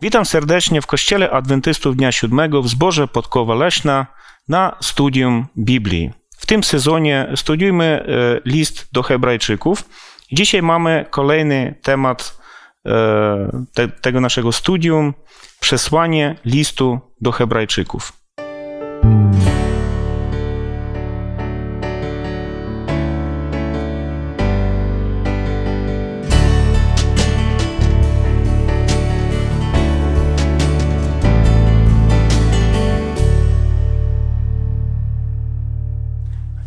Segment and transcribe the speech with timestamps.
[0.00, 4.06] Witam serdecznie w Kościele Adwentystów Dnia Siódmego w zborze Podkowa Leśna
[4.48, 6.10] na studium Biblii.
[6.38, 9.88] W tym sezonie studiujmy e, list do Hebrajczyków.
[10.32, 12.38] Dzisiaj mamy kolejny temat
[12.86, 15.14] e, te, tego naszego studium
[15.60, 18.23] przesłanie listu do Hebrajczyków.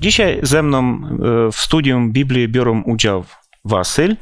[0.01, 3.25] Dzisiaj ze mną e, w studium Biblii biorą udział
[3.65, 4.17] Wasyl,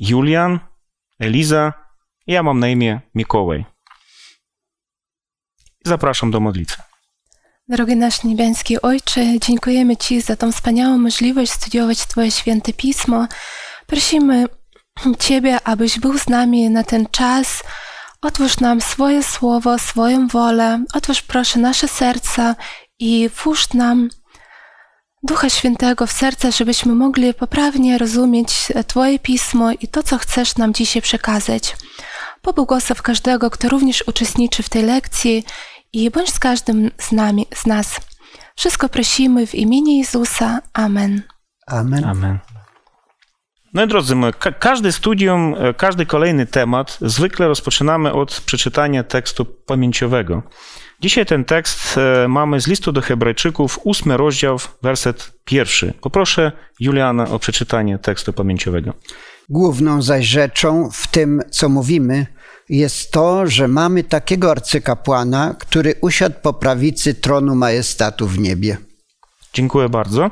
[0.00, 0.60] Julian,
[1.20, 1.72] Eliza
[2.26, 3.64] ja mam na imię Mikołaj.
[5.84, 6.82] Zapraszam do modlitwy.
[7.68, 13.26] Drogi nasz niebiański Ojcze, dziękujemy Ci za tą wspaniałą możliwość studiować Twoje święte pismo.
[13.86, 14.46] Prosimy
[15.18, 17.62] Ciebie, abyś był z nami na ten czas.
[18.22, 20.84] Otwórz nam swoje słowo, swoją wolę.
[20.94, 22.56] Otwórz proszę nasze serca
[22.98, 24.08] i włóż nam
[25.26, 30.74] Ducha Świętego w serce, żebyśmy mogli poprawnie rozumieć Twoje pismo i to, co chcesz nam
[30.74, 31.76] dzisiaj przekazać.
[32.42, 35.44] Pobłogosław każdego, kto również uczestniczy w tej lekcji
[35.92, 38.00] i bądź z każdym z, nami, z nas.
[38.56, 40.60] Wszystko prosimy w imieniu Jezusa.
[40.72, 41.22] Amen.
[41.66, 42.04] Amen.
[42.04, 42.38] Amen.
[43.74, 49.04] No i drodzy moi, ka każdy studium, e, każdy kolejny temat zwykle rozpoczynamy od przeczytania
[49.04, 50.42] tekstu pamięciowego.
[51.00, 55.94] Dzisiaj ten tekst e, mamy z listu do Hebrajczyków, ósmy rozdział, werset pierwszy.
[56.00, 58.94] Poproszę Juliana o przeczytanie tekstu pamięciowego.
[59.48, 62.26] Główną zaś rzeczą w tym, co mówimy,
[62.68, 68.76] jest to, że mamy takiego arcykapłana, który usiadł po prawicy tronu majestatu w niebie.
[69.52, 70.30] Dziękuję bardzo.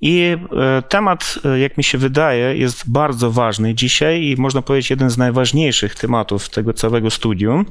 [0.00, 4.90] I e, temat, e, jak mi się wydaje, jest bardzo ważny dzisiaj i można powiedzieć
[4.90, 7.66] jeden z najważniejszych tematów tego całego studium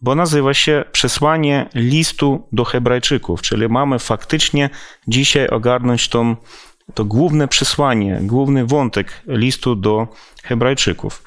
[0.00, 4.70] bo nazywa się Przesłanie listu do Hebrajczyków, czyli mamy faktycznie
[5.08, 6.36] dzisiaj ogarnąć tą,
[6.94, 10.08] to główne przesłanie, główny wątek listu do
[10.44, 11.22] Hebrajczyków.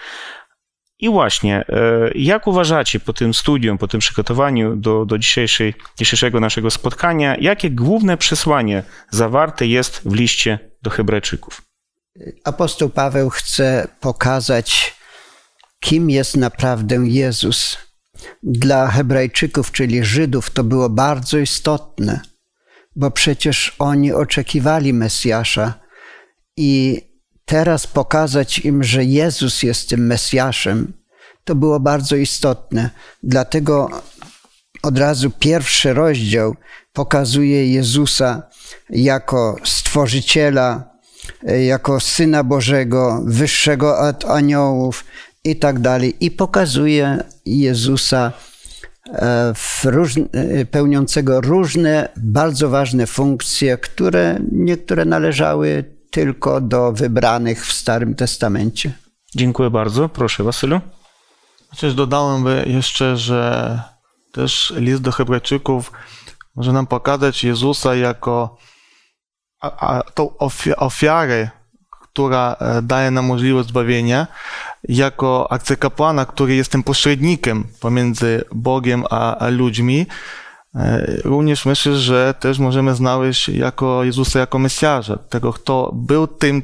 [1.00, 6.40] I właśnie, e, jak uważacie po tym studium, po tym przygotowaniu do, do dzisiejszej, dzisiejszego
[6.40, 11.62] naszego spotkania, jakie główne przesłanie zawarte jest w liście do Hebrajczyków?
[12.44, 14.96] Apostoł Paweł chce pokazać,
[15.80, 17.89] kim jest naprawdę Jezus
[18.44, 22.20] dla Hebrajczyków, czyli Żydów, to było bardzo istotne,
[22.96, 25.74] bo przecież oni oczekiwali Mesjasza
[26.58, 27.02] i
[27.46, 30.94] teraz pokazać im, że Jezus jest tym Mesjaszem,
[31.44, 32.90] to było bardzo istotne.
[33.24, 33.90] Dlatego
[34.84, 36.56] od razu pierwszy rozdział
[36.94, 38.44] pokazuje Jezusa
[38.90, 40.90] jako stworzyciela,
[41.44, 45.06] jako syna Bożego, wyższego od aniołów,
[45.44, 46.16] i tak dalej.
[46.20, 48.32] I pokazuje Jezusa
[49.14, 50.26] e, różne,
[50.72, 58.92] pełniącego różne bardzo ważne funkcje, które niektóre należały tylko do wybranych w Starym Testamencie.
[59.36, 60.10] Dziękuję bardzo.
[60.10, 60.82] Proszę, Wasylu.
[61.70, 63.80] Chociaż dodałem by jeszcze, że
[64.32, 65.92] też list do Hebrajczyków
[66.56, 68.58] może nam pokazać Jezusa jako
[69.62, 70.38] a, a, tą
[70.78, 71.50] ofiarę,
[72.20, 74.28] która e, daje nam możliwość zbawienia,
[74.84, 80.06] jako arcykapłana, który jest tym pośrednikiem pomiędzy Bogiem a, a ludźmi,
[80.76, 86.64] e, również myślę, że też możemy znaleźć jako Jezusa jako Mesjasza, tego, kto był tym,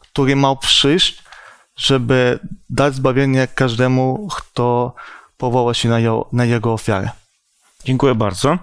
[0.00, 1.22] który miał przyjść,
[1.76, 2.38] żeby
[2.70, 4.94] dać zbawienie każdemu, kto
[5.36, 7.10] powoła się na, jego, na jego ofiarę.
[7.84, 8.58] Dziękuję bardzo.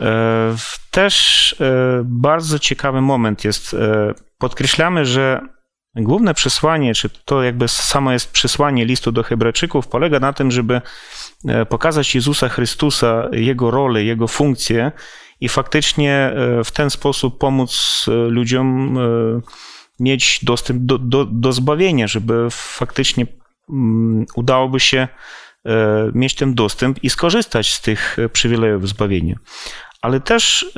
[0.00, 0.56] E,
[0.90, 1.56] też
[2.04, 3.76] bardzo ciekawy moment jest.
[4.42, 5.40] Podkreślamy, że
[5.94, 10.80] Główne przesłanie, czy to jakby samo jest przesłanie listu do Hebrajczyków, polega na tym, żeby
[11.48, 14.92] e, pokazać Jezusa Chrystusa, Jego rolę, Jego funkcję
[15.40, 18.98] i faktycznie e, w ten sposób pomóc e, ludziom
[20.00, 23.26] mieć dostęp do, do, do zbawienia, żeby faktycznie
[23.70, 25.08] mm, udałoby się
[26.14, 29.36] mieć ten dostęp i skorzystać z tych przywilejów zbawienia.
[30.00, 30.72] Ale też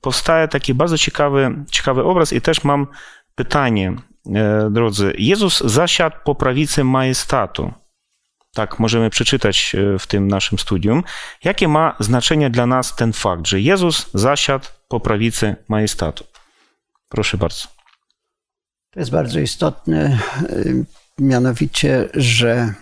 [0.00, 2.86] powstaje taki bardzo ciekawy, ciekawy obraz i też mam
[3.34, 7.72] pytanie E, drodzy, Jezus zasiadł po prawicy majestatu.
[8.54, 11.02] Tak możemy przeczytać e, w tym naszym studium.
[11.44, 16.24] Jakie ma znaczenie dla nas ten fakt, że Jezus zasiadł po prawicy majestatu?
[17.08, 17.68] Proszę bardzo.
[18.90, 20.18] To jest bardzo istotne, e,
[21.18, 22.74] mianowicie, że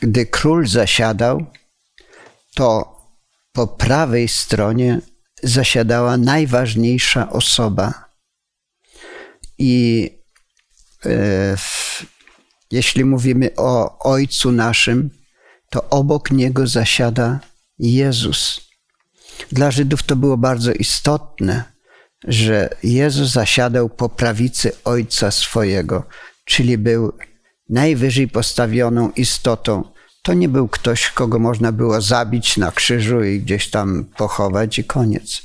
[0.00, 1.46] gdy król zasiadał,
[2.54, 2.96] to
[3.52, 5.00] po prawej stronie
[5.42, 8.04] zasiadała najważniejsza osoba
[9.58, 10.10] i
[11.06, 11.56] e,
[12.72, 15.10] Jeśli mówimy o Ojcu naszym,
[15.70, 17.40] to obok Niego zasiada
[17.78, 18.60] Jezus.
[19.52, 21.64] Dla Żydów to było bardzo istotne,
[22.24, 26.06] że Jezus zasiadał po prawicy Ojca swojego,
[26.44, 27.12] czyli był
[27.68, 29.91] najwyżej postawioną istotą.
[30.22, 34.84] To nie był ktoś, kogo można było zabić na krzyżu i gdzieś tam pochować i
[34.84, 35.42] koniec.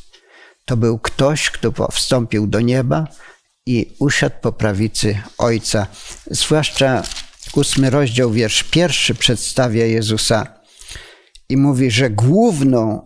[0.66, 3.08] To był ktoś, kto wstąpił do nieba
[3.66, 5.88] i usiadł po prawicy Ojca.
[6.32, 7.04] Zwłaszcza
[7.56, 10.48] ósmy rozdział, wiersz pierwszy przedstawia Jezusa
[11.50, 13.06] i mówi, że główną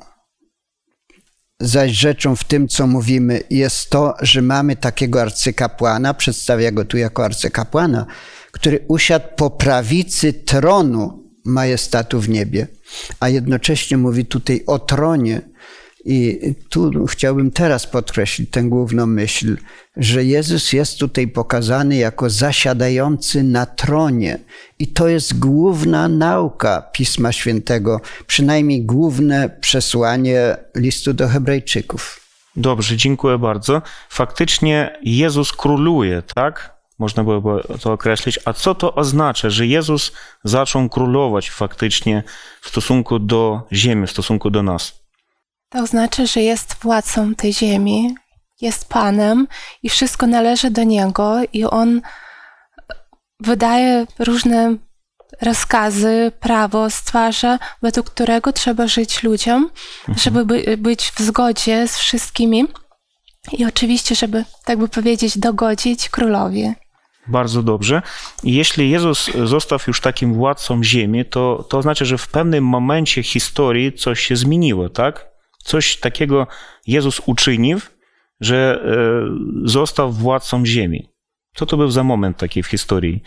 [1.60, 6.98] zaś rzeczą w tym, co mówimy, jest to, że mamy takiego arcykapłana, przedstawia go tu
[6.98, 8.06] jako arcykapłana,
[8.52, 12.68] który usiadł po prawicy tronu majestatu w niebie,
[13.20, 15.42] a jednocześnie mówi tutaj o tronie,
[16.06, 16.40] i
[16.70, 19.58] tu chciałbym teraz podkreślić tę główną myśl,
[19.98, 24.40] że Jezus jest tutaj pokazany jako zasiadający na tronie.
[24.80, 32.20] I to jest główna nauka Pisma Świętego, przynajmniej główne przesłanie listu do Hebrajczyków.
[32.56, 33.82] Dobrze, dziękuję bardzo.
[34.10, 36.81] Faktycznie Jezus króluje, tak?
[37.01, 38.39] Można byłoby to określić.
[38.45, 40.12] A co to oznacza, że Jezus
[40.44, 42.24] zaczął królować faktycznie
[42.62, 45.01] w stosunku do ziemi, w stosunku do nas?
[45.69, 48.15] To znaczy, że jest władcą tej ziemi,
[48.62, 49.48] jest Panem
[49.83, 52.01] i wszystko należy do Niego i On
[53.39, 54.75] wydaje różne
[55.42, 59.69] rozkazy, prawo stwarza, według którego trzeba żyć ludziom,
[60.00, 60.18] mhm.
[60.18, 62.68] żeby by, być w zgodzie z wszystkimi
[63.51, 66.74] i oczywiście, żeby, tak by powiedzieć, dogodzić królowi.
[67.28, 68.02] Bardzo dobrze.
[68.44, 73.94] Jeśli Jezus został już takim władcą ziemi, to, to oznacza, że w pewnym momencie historii
[73.94, 75.32] coś się zmieniło, tak?
[75.64, 76.48] Coś takiego
[76.88, 77.80] Jezus uczynił,
[78.40, 81.10] że e, został władcą ziemi.
[81.56, 83.24] Co to był za moment taki w historii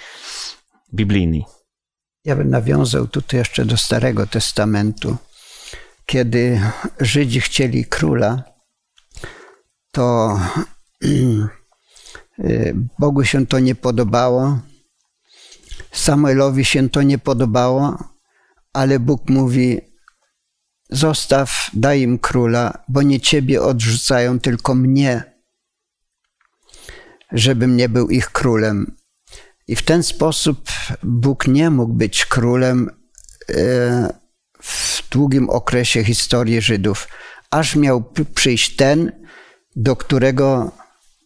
[0.94, 1.44] biblijnej?
[2.24, 5.16] Ja bym nawiązał tutaj jeszcze do Starego Testamentu.
[6.06, 6.60] Kiedy
[7.00, 8.42] Żydzi chcieli króla,
[9.90, 10.36] to
[12.98, 14.58] Bogu się to nie podobało,
[15.94, 17.98] Samuelowi się to nie podobało,
[18.72, 19.80] ale Bóg mówi:
[20.90, 25.34] Zostaw, daj im króla, bo nie ciebie odrzucają, tylko mnie,
[27.32, 28.96] żebym nie był ich królem.
[29.68, 30.68] I w ten sposób
[31.02, 32.90] Bóg nie mógł być królem
[33.48, 34.14] e,
[34.62, 37.08] w długim okresie historii Żydów,
[37.50, 39.12] aż miał przyjść ten,
[39.76, 40.72] do którego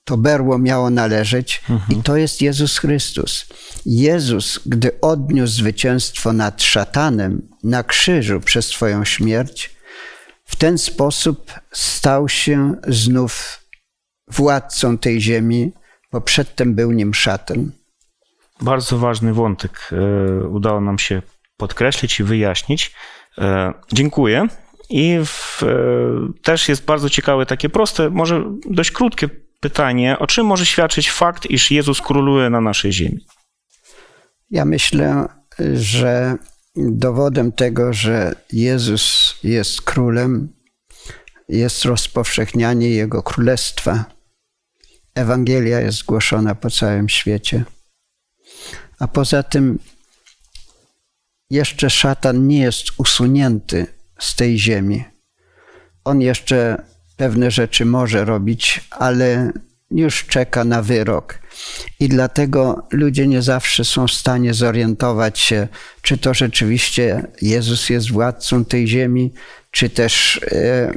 [0.08, 2.00] to berło miało należeć, mhm.
[2.00, 3.46] i to jest Jezus Chrystus.
[3.86, 9.70] Jezus, gdy odniósł zwycięstwo nad szatanem na krzyżu przez swoją śmierć,
[10.44, 13.64] w ten sposób stał się znów
[14.28, 15.72] władcą tej ziemi,
[16.12, 17.70] bo przedtem był nim szatan.
[18.60, 21.22] Bardzo ważny wątek e, udało nam się
[21.56, 22.94] podkreślić i wyjaśnić.
[23.38, 24.46] E, dziękuję.
[24.90, 30.46] I w, e, też jest bardzo ciekawe, takie proste, może dość krótkie pytanie, o czym
[30.46, 33.26] może świadczyć fakt, iż Jezus króluje na naszej ziemi?
[34.50, 35.28] Ja myślę,
[35.74, 36.36] że
[36.76, 40.52] dowodem tego, że Jezus jest królem,
[41.48, 44.04] jest rozpowszechnianie Jego królestwa.
[45.14, 47.64] Ewangelia jest głoszona po całym świecie.
[48.98, 49.78] A poza tym,
[51.50, 53.86] jeszcze szatan nie jest usunięty
[54.18, 55.04] z tej ziemi.
[56.04, 56.84] On jeszcze
[57.18, 59.52] pewne rzeczy może robić, ale
[59.90, 61.38] już czeka na wyrok.
[62.00, 65.68] I dlatego ludzie nie zawsze są w stanie zorientować się,
[66.02, 69.32] czy to rzeczywiście Jezus jest władcą tej ziemi,
[69.70, 70.92] czy też e,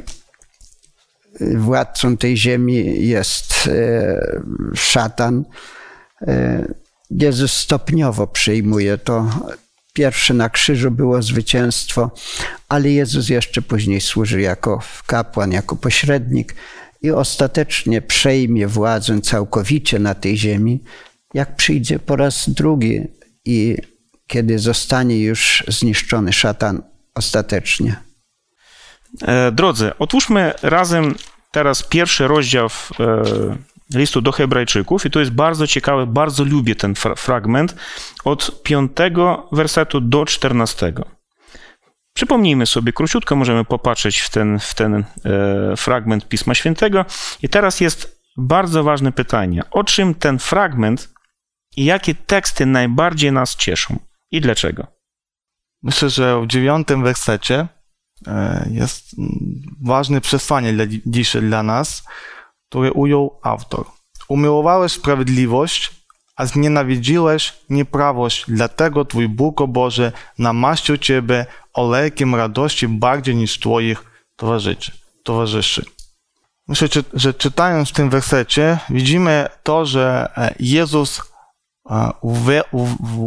[1.40, 4.42] władcą tej ziemi jest e,
[4.74, 5.44] szatan.
[6.26, 6.64] E,
[7.10, 9.30] Jezus stopniowo przyjmuje to.
[9.92, 12.10] Pierwsze na krzyżu było zwycięstwo,
[12.68, 16.54] ale Jezus jeszcze później służy jako kapłan, jako pośrednik
[17.02, 20.80] i ostatecznie przejmie władzę całkowicie na tej ziemi,
[21.34, 23.00] jak przyjdzie po raz drugi
[23.44, 23.76] i
[24.26, 26.82] kiedy zostanie już zniszczony szatan
[27.14, 27.96] ostatecznie.
[29.22, 31.14] E, drodzy, otwórzmy razem
[31.50, 32.66] teraz pierwszy rozdział
[33.00, 33.22] e,
[33.94, 37.76] listu do Hebrajczyków i to jest bardzo ciekawe, bardzo lubię ten fragment
[38.24, 38.92] od 5
[39.52, 40.92] wersetu do 14.
[42.14, 45.04] Przypomnijmy sobie, króciutko możemy popatrzeć w ten, w ten e,
[45.76, 47.04] fragment Pisma Świętego.
[47.42, 51.14] I teraz jest bardzo ważne pytanie: o czym ten fragment
[51.76, 53.98] i jakie teksty najbardziej nas cieszą
[54.30, 54.86] i dlaczego?
[55.82, 57.68] Myślę, że w dziewiątym wersecie
[58.26, 59.16] e, jest
[59.82, 62.04] ważne przesłanie dla, dzisiaj dla nas,
[62.72, 63.84] które ujął autor.
[64.28, 65.90] Umiłowałeś sprawiedliwość,
[66.36, 74.04] a znienawidziłeś nieprawość, dlatego Twój Bóg, o Boże, namaścił Ciebie olejkiem radości bardziej niż Twoich
[74.36, 74.92] towarzyszy.
[75.24, 75.84] towarzyszy.
[76.68, 81.22] Myślę, że czytając w tym wersecie, widzimy to, że e, Jezus
[81.90, 82.10] e,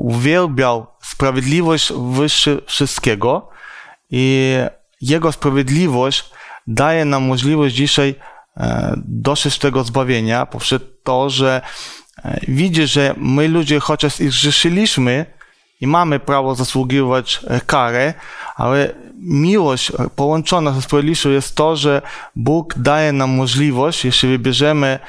[0.03, 3.49] uwielbiał sprawiedliwość wyższy wszystkiego
[4.09, 4.53] i
[5.01, 6.29] Jego sprawiedliwość
[6.67, 8.15] daje nam możliwość dzisiaj
[8.57, 11.61] e, doszeć tego zbawienia poprzez to, że
[12.47, 15.25] widzi, że my ludzie chociaż i grzeszyliśmy
[15.81, 18.13] i mamy prawo zasługiwać karę,
[18.55, 22.01] ale miłość połączona ze sprawiedliwością jest to, że
[22.35, 24.99] Bóg daje nam możliwość, jeśli wybierzemy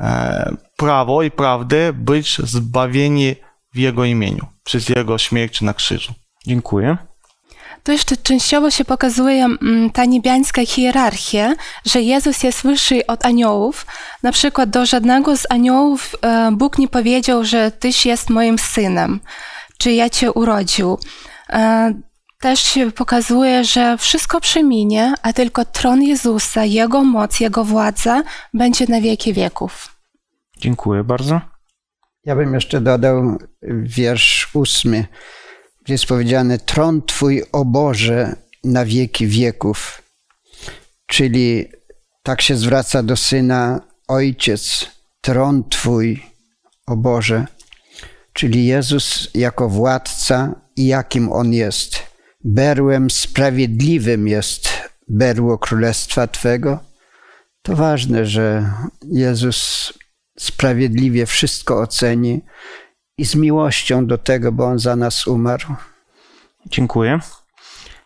[0.00, 3.36] e, prawo i prawdę, być zbawieni
[3.74, 6.12] w Jego imieniu, przez Jego śmierć na krzyżu.
[6.46, 6.96] Dziękuję.
[7.84, 11.54] To jeszcze częściowo się pokazuje mm, ta niebiańska hierarchia,
[11.86, 13.86] że Jezus jest wyższy od aniołów.
[14.22, 19.20] Na przykład do żadnego z aniołów e, Bóg nie powiedział, że Tyś jest moim synem,
[19.78, 20.98] czy ja Cię urodził.
[21.50, 21.94] E,
[22.40, 28.22] też się pokazuje, że wszystko przeminie, a tylko tron Jezusa, Jego moc, Jego władza
[28.54, 29.96] będzie na wieki wieków.
[30.58, 31.40] Dziękuję bardzo.
[32.24, 33.38] Ja bym jeszcze dodał
[33.82, 35.06] wiersz ósmy,
[35.88, 40.02] jest powiedziane: Tron Twój, o Boże, na wieki wieków.
[41.06, 41.68] Czyli
[42.22, 46.22] tak się zwraca do syna Ojciec, tron Twój,
[46.86, 47.46] o Boże.
[48.32, 52.14] Czyli Jezus jako władca i jakim On jest
[52.44, 54.68] berłem sprawiedliwym jest
[55.08, 56.78] berło Królestwa Twego,
[57.62, 58.72] to ważne, że
[59.12, 59.92] Jezus
[60.38, 62.42] sprawiedliwie wszystko oceni
[63.18, 65.66] i z miłością do tego, bo On za nas umarł.
[66.66, 67.18] Dziękuję.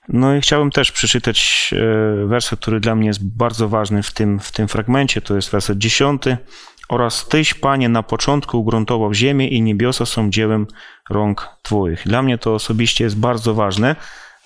[0.08, 4.40] No i chciałbym też przeczytać e, werset, który dla mnie jest bardzo ważny w tym,
[4.40, 5.20] w tym fragmencie.
[5.20, 6.36] To jest werset dziesiąty.
[6.88, 10.66] Oraz Tyś, Panie, na początku ugruntował ziemię i niebiosa są dziełem
[11.10, 12.02] rąk Twoich.
[12.06, 13.96] Dla mnie to osobiście jest bardzo ważne,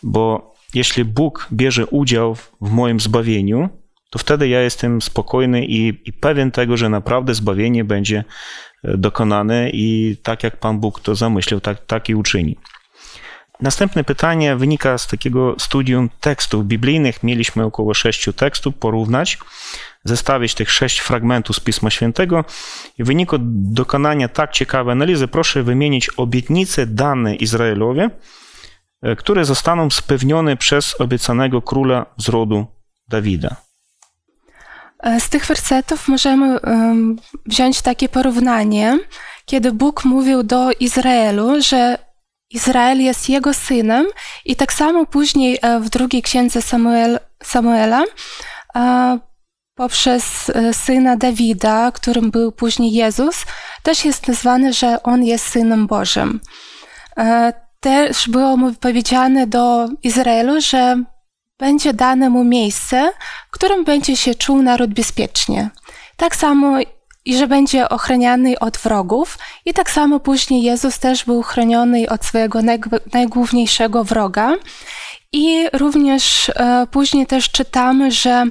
[0.02, 3.68] bo jeśli Bóg bierze udział w moim zbawieniu,
[4.12, 8.24] to wtedy ja jestem spokojny i, i, pewien tego, że naprawdę zbawienie będzie
[8.84, 12.56] e, dokonane i tak jak Pan Bóg to zamyślił, tak, tak i uczyni.
[13.60, 17.22] Następne pytanie wynika z takiego studium tekstów biblijnych.
[17.22, 19.38] Mieliśmy około sześciu tekstów porównać,
[20.04, 22.44] zestawić tych sześć fragmentów z Pisma Świętego
[22.98, 28.02] i w wyniku dokonania tak ciekawej analizy proszę wymienić obietnice dane Izraelowi,
[29.02, 32.66] E, które zostaną spełnione przez obiecanego króla z rodu
[33.08, 33.56] Dawida.
[35.02, 36.58] E, z tych wersetów możemy
[37.46, 38.98] wziąć takie porównanie,
[39.44, 41.98] kiedy Bóg mówił do Izraelu, że
[42.50, 44.06] Izrael jest jego synem,
[44.44, 48.04] i tak samo później e, w drugiej księdze Samuel, Samuela
[49.74, 53.44] poprzez syna Dawida, którym był później Jezus,
[53.82, 56.40] też jest nazwane, że on jest synem Bożym.
[57.80, 61.04] Też było mu powiedziane do Izraelu, że
[61.62, 63.12] będzie dane mu miejsce,
[63.48, 65.70] w którym będzie się czuł naród bezpiecznie.
[66.16, 66.78] Tak samo
[67.24, 69.38] i że będzie ochraniany od wrogów.
[69.64, 72.58] I tak samo później Jezus też był chroniony od swojego
[73.12, 74.56] najgłówniejszego wroga.
[75.32, 78.44] I również e, później też czytamy, że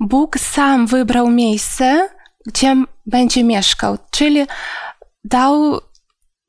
[0.00, 2.08] Bóg sam wybrał miejsce,
[2.46, 4.46] gdzie będzie mieszkał, czyli
[5.24, 5.80] dał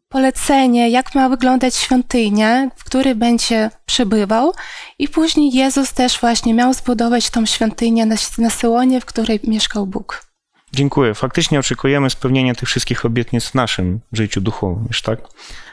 [0.10, 4.54] polecenie, jak ma wyglądać świątynia, w której będzie przebywał.
[5.00, 9.88] I później Jezus też właśnie miał zbudować tą świątynię na, na Syłonie, w której mieszkał
[9.88, 10.26] Bóg.
[10.74, 11.14] Dziękuję.
[11.14, 15.20] Faktycznie oczekujemy spełnienia tych wszystkich obietnic w naszym życiu duchowym, już tak?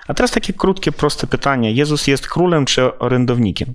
[0.08, 1.72] A teraz takie krótkie, proste pytanie.
[1.72, 3.74] Jezus jest królem czy orędownikiem?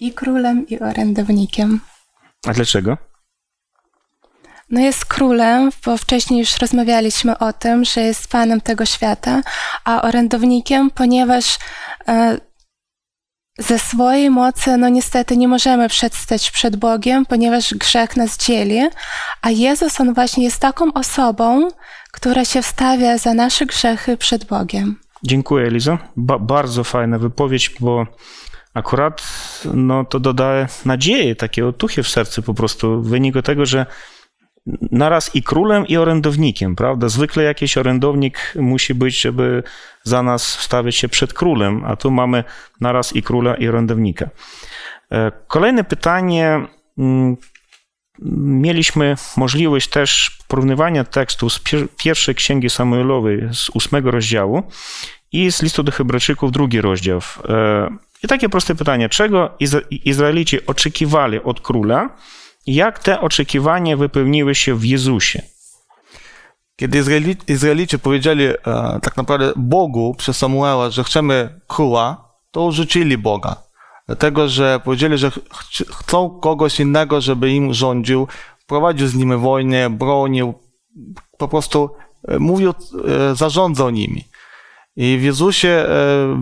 [0.00, 1.80] I królem, i orędownikiem.
[2.46, 3.09] A dlaczego?
[4.70, 9.42] No jest królem, bo wcześniej już rozmawialiśmy o tym, że jest panem tego świata,
[9.84, 11.58] a orędownikiem, ponieważ
[12.08, 12.38] e,
[13.58, 18.80] ze swojej mocy, no niestety nie możemy przedstać przed Bogiem, ponieważ grzech nas dzieli,
[19.42, 21.68] a Jezus, On właśnie jest taką osobą,
[22.12, 24.96] która się wstawia za nasze grzechy przed Bogiem.
[25.22, 25.98] Dziękuję, Eliza.
[26.16, 28.06] Ba bardzo fajna wypowiedź, bo
[28.74, 29.22] akurat
[29.74, 33.86] no, to dodaje nadzieję, takie otuchy w sercu po prostu w wyniku tego, że
[34.92, 37.08] naraz i królem, i orędownikiem, prawda?
[37.08, 39.62] Zwykle jakiś orędownik musi być, żeby
[40.02, 42.44] za nas stawić się przed królem, a tu mamy
[42.80, 44.30] naraz i króla, i orędownika.
[45.12, 46.66] E, kolejne pytanie.
[46.98, 47.36] Mm,
[48.38, 51.60] mieliśmy możliwość też porównywania tekstu z
[51.96, 54.62] pierwszej księgi Samuelowej z ósmego rozdziału
[55.32, 57.20] i z listu do Hebrajczyków drugi rozdział.
[57.48, 57.88] E,
[58.22, 59.56] I takie proste pytanie, czego
[59.90, 62.16] Izraelici oczekiwali od króla,
[62.66, 65.42] jak te oczekiwania wypełniły się w Jezusie?
[66.80, 68.54] kiedy Izraeli, Izraelici powiedzieli e,
[69.02, 73.56] tak naprawdę Bogu przez Samuela, że chcemy króla, to urzucili Boga.
[74.06, 75.38] Dlatego, że powiedzieli, że ch-
[75.92, 78.28] chcą kogoś innego, żeby im rządził,
[78.66, 80.54] prowadził z nimi wojnę, bronił,
[81.38, 81.90] po prostu
[82.28, 84.24] e, mówił, e, zarządzał nimi.
[84.96, 85.86] I w Jezusie e,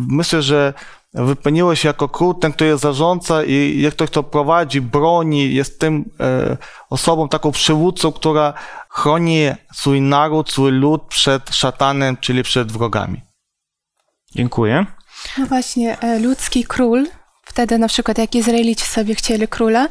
[0.09, 0.75] myślę, że
[1.15, 5.81] wypełniło się jako król, ten, kto jest zarządca i jak ktoś, kto prowadzi, broni, jest
[5.81, 6.57] tym e,
[6.91, 8.55] osobą, taką przywódcą, która
[8.91, 13.23] chroni swój naród, swój lud przed szatanem, czyli przed wrogami.
[14.35, 14.87] Dziękuję.
[15.39, 17.07] No właśnie, e, ludzki król,
[17.45, 19.89] wtedy na przykład jak Izraelici sobie chcieli króla,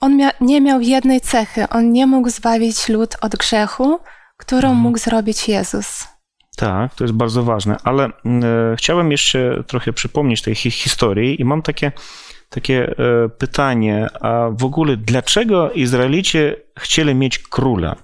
[0.00, 1.68] on mia- nie miał jednej cechy.
[1.68, 4.00] On nie mógł zbawić lud od grzechu,
[4.36, 6.04] którą mógł zrobić Jezus.
[6.56, 8.10] Tak, to jest bardzo ważne, ale e,
[8.78, 11.92] chciałem jeszcze trochę przypomnieć tej hi- historii i mam takie,
[12.48, 17.96] takie e, pytanie, a w ogóle dlaczego Izraelicie chcieli mieć króla?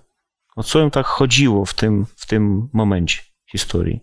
[0.56, 4.00] O co im tak chodziło w tym, w tym momencie historii?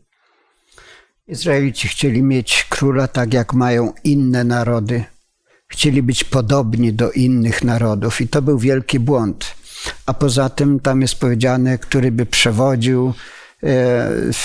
[1.28, 5.04] Izraelici chcieli mieć króla tak, jak mają inne narody.
[5.68, 9.56] Chcieli być podobni do innych narodów i to był wielki błąd.
[10.06, 13.14] A poza tym tam jest powiedziane, który by przewodził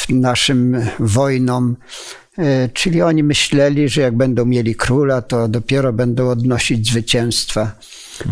[0.08, 1.76] naszym wojnom.
[2.38, 7.72] E, Czyli oni myśleli, że jak będą mieli króla, to dopiero będą odnosić zwycięstwa.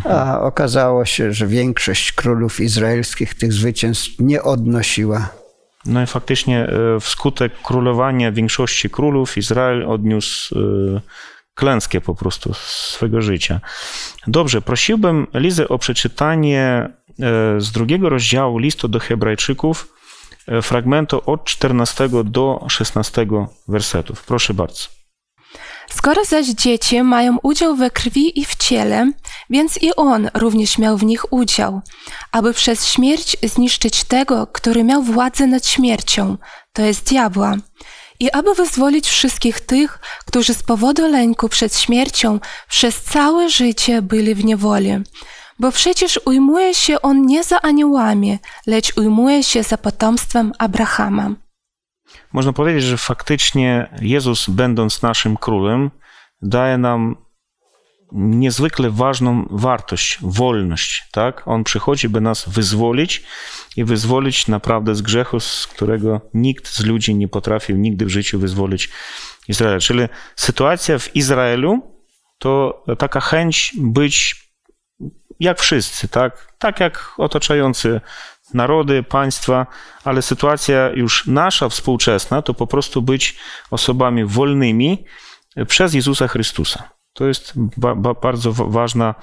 [0.05, 5.29] A okazało się, że większość królów izraelskich tych zwycięstw nie odnosiła.
[5.87, 11.01] No i faktycznie e, wskutek królowania większości królów Izrael odniósł e,
[11.55, 13.61] klęskę po prostu swego życia.
[14.27, 16.91] Dobrze, prosiłbym Lizę o przeczytanie e,
[17.61, 20.01] z drugiego rozdziału listu do Hebrajczyków e,
[20.62, 23.26] fragmentu od 14 do 16
[23.68, 24.25] wersetów.
[24.25, 25.02] Proszę bardzo.
[25.90, 29.12] Skoro zaś dzieci mają udział we krwi i w ciele,
[29.50, 31.80] więc i on również miał w nich udział,
[32.32, 36.37] aby przez śmierć zniszczyć tego, który miał władzę nad śmiercią,
[36.72, 37.56] to jest diabła,
[38.20, 44.34] i aby wyzwolić wszystkich tych, którzy z powodu lęku przed śmiercią przez całe życie byli
[44.34, 44.92] w niewoli.
[45.62, 51.35] Bo przecież ujmuje się on nie za aniołami, lecz ujmuje się za potomstwem Abrahama.
[52.33, 55.90] Można powiedzieć, że faktycznie Jezus, będąc naszym królem,
[56.42, 57.16] daje nam
[58.12, 61.42] niezwykle ważną wartość, wolność, tak?
[61.48, 63.22] On przychodzi, by nas wyzwolić
[63.77, 68.38] i wyzwolić naprawdę z grzechu, z którego nikt z ludzi nie potrafił nigdy w życiu
[68.38, 68.90] wyzwolić
[69.48, 69.81] Izraela.
[69.81, 70.01] Czyli
[70.37, 71.83] sytuacja w Izraelu
[72.38, 74.41] to taka chęć być
[75.42, 76.52] jak wszyscy, tak?
[76.59, 78.00] Tak jak otaczający
[78.55, 79.66] narody, państwa,
[80.05, 83.37] ale sytuacja już nasza, współczesna, to po prostu być
[83.70, 85.05] osobami wolnymi
[85.68, 86.88] przez Jezusa Chrystusa.
[87.12, 89.14] To jest ba ba bardzo ważna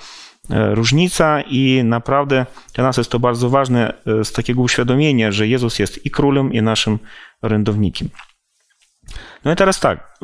[0.50, 6.06] różnica i naprawdę dla nas jest to bardzo ważne z takiego uświadomienia, że Jezus jest
[6.06, 7.00] i królem, i naszym
[7.42, 8.10] orędownikiem.
[9.46, 10.18] No i teraz tak,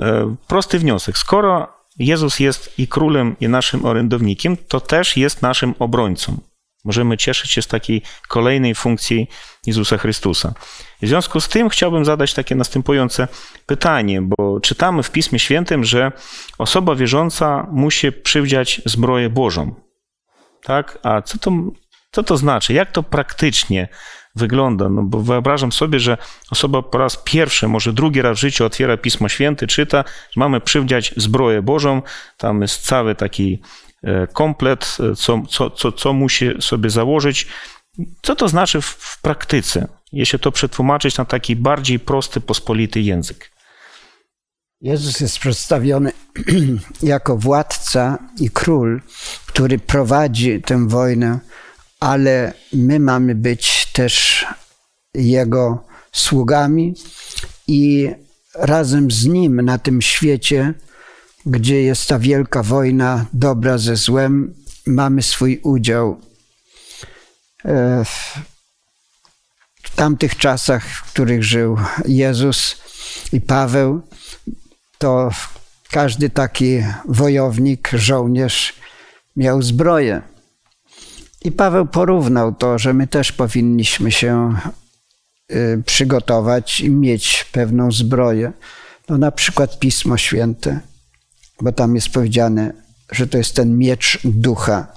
[0.48, 1.18] prosty wniosek.
[1.18, 6.38] Skoro Jezus jest i królem, i naszym orędownikiem, to też jest naszym obrońcą.
[6.86, 9.28] Możemy cieszyć się z takiej kolejnej funkcji
[9.66, 10.54] Jezusa Chrystusa.
[11.02, 13.28] W związku z tym chciałbym zadać takie następujące
[13.66, 16.12] pytanie, bo czytamy w Pismie Świętym, że
[16.58, 19.76] osoba wierząca musi przywdziać zbroję Bożą.
[20.64, 21.00] Tak?
[21.04, 21.52] A co to,
[22.12, 22.74] co to znaczy?
[22.74, 23.88] Jak to praktycznie
[24.36, 24.90] wygląda?
[24.90, 26.18] No bo wyobrażam sobie, że
[26.52, 30.62] osoba po raz pierwszy, może drugi raz w życiu otwiera Pismo Święte, czyta, że mamy
[30.62, 32.02] przywdziać zbroję Bożą.
[32.38, 33.62] Tam jest cały taki
[34.34, 37.48] komplet, co, co, co, co musi sobie założyć.
[38.22, 43.52] Co to znaczy w, w praktyce, jeśli to przetłumaczyć na taki bardziej prosty, pospolity język?
[44.82, 46.12] Jezus jest przedstawiony
[47.04, 49.02] jako władca i król,
[49.46, 51.40] który prowadzi tę wojnę,
[52.06, 54.46] ale my mamy być też
[55.14, 56.96] jego sługami
[57.68, 58.10] i
[58.56, 60.74] razem z nim na tym świecie
[61.46, 64.54] gdzie jest ta wielka wojna dobra ze złem,
[64.88, 66.22] mamy swój udział.
[69.84, 72.76] W tamtych czasach, w których żył Jezus
[73.34, 74.02] i Paweł,
[74.98, 75.30] to
[75.92, 78.74] każdy taki wojownik, żołnierz
[79.36, 80.22] miał zbroję.
[81.46, 84.56] I Paweł porównał to, że my też powinniśmy się
[85.86, 88.52] przygotować i mieć pewną zbroję.
[89.10, 90.80] No na przykład Pismo Święte
[91.62, 92.74] bo tam jest powiedziane,
[93.12, 94.88] że to jest ten miecz ducha.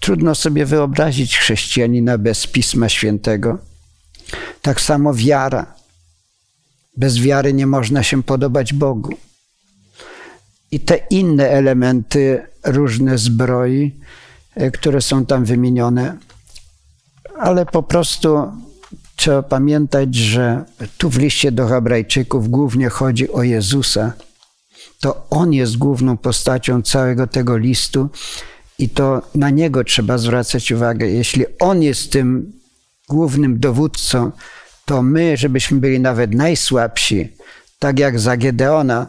[0.00, 3.58] Trudno sobie wyobrazić chrześcijanina bez Pisma Świętego.
[4.62, 5.74] Tak samo wiara.
[6.96, 9.14] Bez wiary nie można się podobać Bogu.
[10.70, 14.00] I te inne elementy, różne zbroi,
[14.72, 16.16] które są tam wymienione,
[17.38, 18.52] ale po prostu
[19.16, 20.64] trzeba pamiętać, że
[20.98, 24.12] tu w liście do Hebrajczyków głównie chodzi o Jezusa.
[25.00, 28.08] To On jest główną postacią całego tego listu
[28.78, 31.06] i to na Niego trzeba zwracać uwagę.
[31.06, 32.52] Jeśli On jest tym
[33.08, 34.32] głównym dowódcą,
[34.84, 37.28] to my, żebyśmy byli nawet najsłabsi,
[37.78, 39.06] tak jak za Gedeona,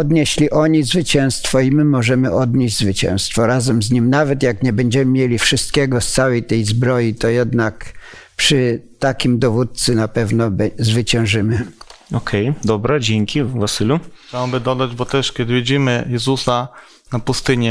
[0.00, 4.10] odnieśli oni zwycięstwo i my możemy odnieść zwycięstwo razem z nim.
[4.10, 7.92] Nawet jak nie będziemy mieli wszystkiego z całej tej zbroi, to jednak
[8.36, 11.66] przy takim dowódcy na pewno zwyciężymy.
[12.12, 14.00] Okej, okay, dobra, dzięki Wasylu.
[14.28, 16.68] Chciałbym by dodać, bo też kiedy widzimy Jezusa
[17.12, 17.70] na pustyni,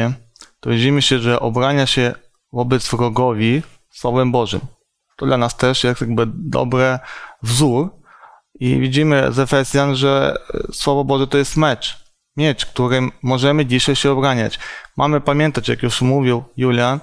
[0.60, 2.14] to widzimy się, że obrania się
[2.54, 4.62] wobec wrogowi Słowem Bożym.
[5.18, 7.00] To dla nas też jest jakby dobry
[7.44, 7.90] wzór
[8.60, 10.38] i widzimy z Efezjan, że
[10.74, 12.09] Słowo Boże to jest mecz.
[12.40, 14.60] Miecz, którym możemy dzisiaj się obraniać.
[14.98, 17.00] Mamy pamiętać, jak już mówił Julian,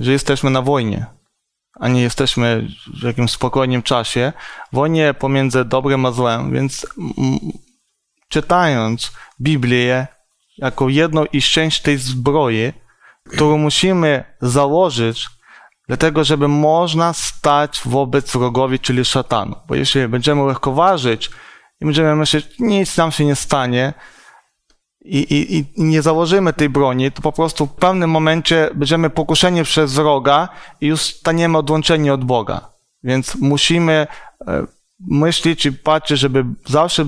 [0.00, 1.06] że jesteśmy na wojnie
[1.80, 2.68] a nie jesteśmy
[3.00, 4.32] w jakimś spokojnym czasie,
[4.72, 6.86] wojnie pomiędzy dobrem a złem, więc
[8.28, 10.06] czytając Biblię
[10.58, 12.72] jako jedną i część tej zbroi,
[13.28, 15.28] którą musimy założyć,
[15.88, 19.56] dlatego żeby można stać wobec wrogowi, czyli szatanu.
[19.68, 21.30] Bo jeśli będziemy lekkoważyć
[21.80, 23.94] i będziemy myśleć, nic nam się nie stanie,
[25.04, 29.64] i, i, i nie założymy tej broni, to po prostu w pewnym momencie będziemy pokuszeni
[29.64, 30.48] przez wroga
[30.80, 32.70] i już staniemy odłączeni od Boga.
[33.02, 34.06] Więc musimy
[34.46, 34.66] e,
[35.00, 37.04] myśleć i patrzeć, żeby zawsze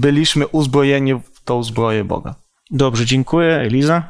[0.00, 2.34] byliśmy uzbrojeni w tą zbroję Boga.
[2.70, 3.56] Dobrze, dziękuję.
[3.56, 4.02] Eliza?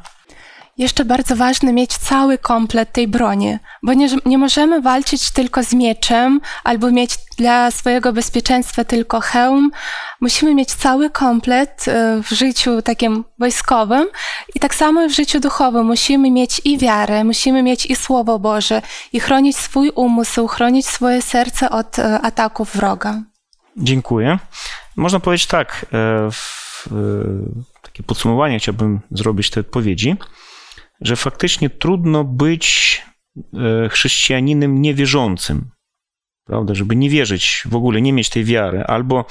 [0.77, 5.73] Jeszcze bardzo ważne mieć cały komplet tej broni, bo nie, nie możemy walczyć tylko z
[5.73, 9.71] mieczem albo mieć dla swojego bezpieczeństwa tylko hełm.
[10.21, 14.07] Musimy mieć cały komplet e, w życiu takim wojskowym
[14.55, 15.85] i tak samo w życiu duchowym.
[15.85, 18.81] Musimy mieć i wiarę, musimy mieć i Słowo Boże
[19.13, 23.21] i chronić swój umysł, chronić swoje serce od e, ataków wroga.
[23.77, 24.39] Dziękuję.
[24.95, 26.89] Można powiedzieć tak, e, w,
[27.81, 30.15] takie podsumowanie chciałbym zrobić tej odpowiedzi
[31.03, 33.01] że faktycznie trudno być
[33.53, 35.69] e, chrześcijaninem niewierzącym.
[36.45, 39.25] Prawda, żeby nie wierzyć w ogóle, nie mieć tej wiary, albo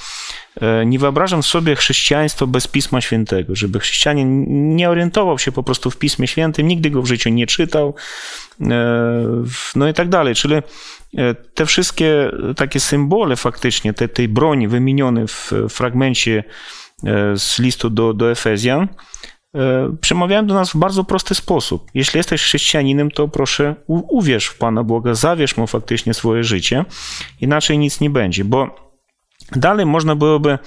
[0.61, 5.91] e, nie wyobrażam sobie chrześcijaństwa bez Pisma Świętego, żeby chrześcijanin nie orientował się po prostu
[5.91, 7.95] w Pismie Świętym, nigdy go w życiu nie czytał,
[8.61, 8.65] e,
[9.75, 10.35] no i tak dalej.
[10.35, 10.55] Czyli
[11.53, 16.43] te wszystkie takie symbole faktycznie, te, tej broni wymienione w fragmencie
[17.35, 18.87] z listu do, do Efezjan,
[20.01, 21.91] przemawiają do nas w bardzo prosty sposób.
[21.93, 26.85] Jeśli jesteś chrześcijaninem, to proszę uwierz w Pana Boga, zawierz Mu faktycznie swoje życie,
[27.41, 28.75] inaczej nic nie będzie, bo
[29.51, 30.57] dalej można byłoby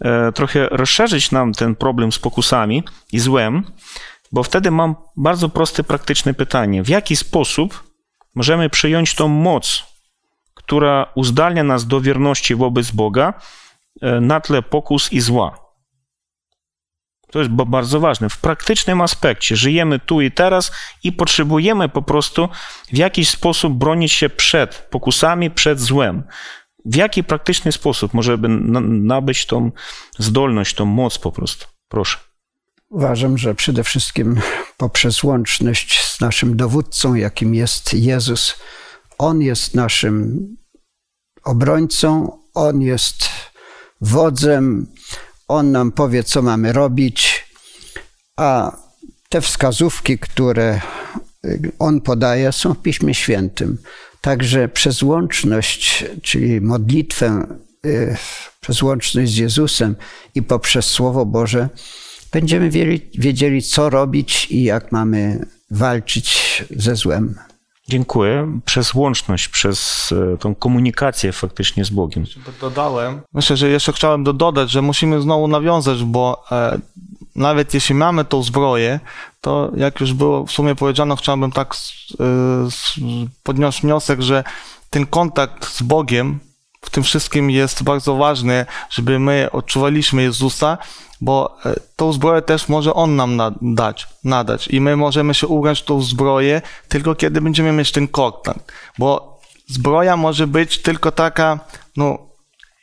[0.00, 3.64] e, trochę rozszerzyć nam ten problem z pokusami i złem,
[4.32, 6.82] bo wtedy mam bardzo proste, praktyczne pytanie.
[6.82, 7.82] W jaki sposób
[8.34, 9.82] możemy przyjąć tą moc,
[10.54, 13.34] która uzdalnia nas do wierności wobec Boga
[14.02, 15.61] e, na tle pokus i zła?
[17.32, 18.28] To jest bardzo ważne.
[18.28, 22.48] W praktycznym aspekcie żyjemy tu i teraz i potrzebujemy po prostu
[22.92, 26.22] w jakiś sposób bronić się przed pokusami, przed złem.
[26.84, 28.48] W jaki praktyczny sposób możemy
[28.82, 29.70] nabyć tą
[30.18, 31.66] zdolność, tą moc po prostu?
[31.88, 32.18] Proszę.
[32.88, 34.40] Uważam, że przede wszystkim
[34.76, 38.54] poprzez łączność z naszym dowódcą, jakim jest Jezus.
[39.18, 40.46] On jest naszym
[41.44, 43.28] obrońcą, on jest
[44.00, 44.86] wodzem,
[45.48, 47.46] on nam powie, co mamy robić,
[48.36, 48.76] a
[49.28, 50.80] te wskazówki, które
[51.78, 53.78] on podaje, są w Piśmie Świętym.
[54.20, 58.16] Także przez łączność, czyli modlitwę, y,
[58.60, 59.96] przez łączność z Jezusem
[60.34, 61.68] i poprzez Słowo Boże,
[62.32, 62.70] będziemy
[63.14, 67.34] wiedzieli, co robić i jak mamy walczyć ze złem.
[67.88, 68.60] Dziękuję.
[68.64, 72.24] Przez łączność, przez e, tą komunikację faktycznie z Bogiem.
[72.60, 73.20] Dodałem.
[73.34, 76.78] Myślę, że jeszcze chciałem dodać, że musimy znowu nawiązać, bo e,
[77.36, 79.00] nawet jeśli mamy tą zbroję,
[79.40, 81.74] to jak już było w sumie powiedziano, chciałbym tak
[82.20, 82.24] e,
[83.42, 84.44] podnieść wniosek, że
[84.90, 86.40] ten kontakt z Bogiem
[86.80, 90.78] w tym wszystkim jest bardzo ważny, żeby my odczuwaliśmy Jezusa,
[91.22, 95.80] bo e, tą zbroję też może On nam dać, nadać i my możemy się ubrać
[95.80, 101.58] w tą zbroję tylko kiedy będziemy mieć ten kontakt, bo zbroja może być tylko taka,
[101.96, 102.18] no,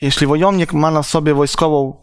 [0.01, 1.93] jeśli wojownik ma na sobie wojskową,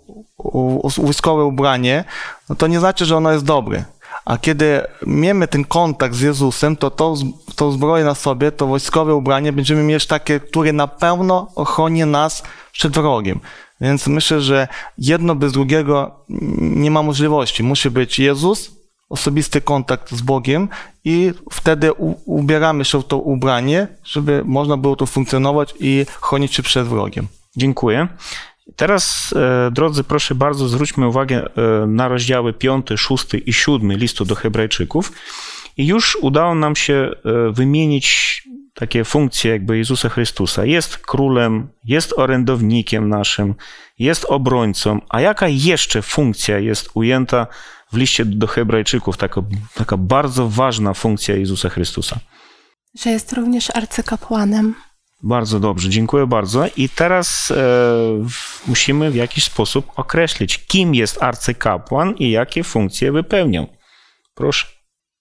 [0.98, 2.04] wojskowe ubranie,
[2.48, 3.84] no to nie znaczy, że ono jest dobre.
[4.24, 7.14] A kiedy mamy ten kontakt z Jezusem, to tą,
[7.56, 12.42] tą zbroję na sobie, to wojskowe ubranie będziemy mieć takie, które na pewno ochroni nas
[12.72, 13.40] przed wrogiem.
[13.80, 16.24] Więc myślę, że jedno bez drugiego
[16.60, 17.62] nie ma możliwości.
[17.62, 18.76] Musi być Jezus,
[19.08, 20.68] osobisty kontakt z Bogiem
[21.04, 26.54] i wtedy u, ubieramy się w to ubranie, żeby można było tu funkcjonować i chronić
[26.54, 27.28] się przed wrogiem.
[27.56, 28.08] Dziękuję.
[28.76, 34.24] Teraz, e, drodzy, proszę bardzo, zwróćmy uwagę e, na rozdziały 5, 6 i 7 listu
[34.24, 35.12] do Hebrajczyków.
[35.76, 38.42] I już udało nam się e, wymienić
[38.78, 40.64] takie funkcje jakby Jezusa Chrystusa.
[40.64, 43.54] Jest królem, jest orędownikiem naszym,
[43.98, 45.00] jest obrońcą.
[45.08, 47.46] A jaka jeszcze funkcja jest ujęta
[47.92, 49.16] w liście do Hebrajczyków?
[49.16, 49.42] Taka,
[49.74, 52.18] taka bardzo ważna funkcja Jezusa Chrystusa.
[53.00, 54.74] Że jest również arcykapłanem.
[55.22, 56.64] Bardzo dobrze, dziękuję bardzo.
[56.76, 57.56] I teraz e,
[58.66, 63.66] musimy w jakiś sposób określić, kim jest arcykapłan i jakie funkcje wypełniał.
[64.34, 64.75] Proszę.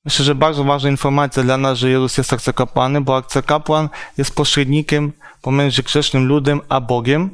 [0.05, 5.11] Myślę, że bardzo ważna informacja dla nas, że Jezus jest arcykapłanem, bo arcykapłan jest pośrednikiem
[5.41, 7.29] pomiędzy grzesznym ludem a Bogiem.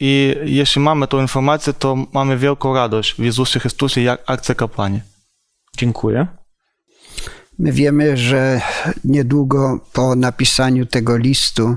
[0.00, 5.02] I jeśli mamy tą informację, to mamy wielką radość w Jezusie Chrystusie jak arcykapłanie.
[5.76, 6.26] Dziękuję.
[7.58, 8.60] My wiemy, że
[9.04, 11.76] niedługo po napisaniu tego listu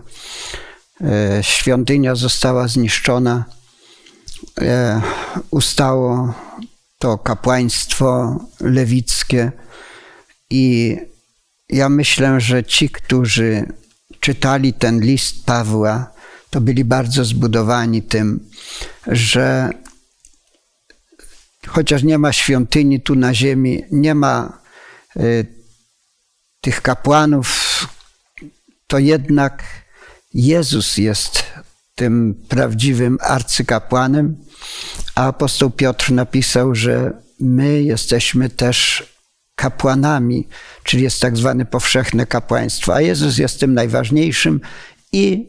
[1.01, 3.45] e, świątynia została zniszczona.
[4.61, 5.01] E,
[5.51, 6.33] ustało
[6.99, 9.51] to kapłaństwo lewickie
[10.49, 10.97] i
[11.69, 13.65] ja myślę, że ci, którzy
[14.19, 16.11] czytali ten list Pawła,
[16.49, 18.49] to byli bardzo zbudowani tym,
[19.07, 19.69] że
[21.67, 24.61] chociaż nie ma świątyni tu na ziemi, nie ma
[25.17, 25.45] y,
[26.61, 27.87] tych kapłanów,
[28.87, 29.63] to jednak
[30.33, 31.43] Jezus jest
[31.95, 34.35] tym prawdziwym arcykapłanem,
[35.15, 39.03] a apostoł Piotr napisał, że my jesteśmy też
[39.57, 40.47] kapłanami,
[40.83, 44.61] czyli jest tak zwane powszechne kapłaństwo, a Jezus jest tym najważniejszym
[45.11, 45.47] i